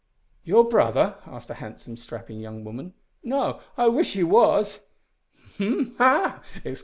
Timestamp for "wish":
3.87-4.13